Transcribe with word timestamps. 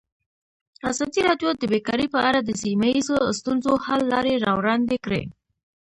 ازادي 0.91 1.19
راډیو 1.29 1.49
د 1.57 1.63
بیکاري 1.73 2.07
په 2.15 2.19
اړه 2.27 2.39
د 2.43 2.49
سیمه 2.63 2.87
ییزو 2.95 3.17
ستونزو 3.39 3.71
حل 3.85 4.01
لارې 4.13 4.43
راوړاندې 4.47 4.95
کړې. 5.05 5.23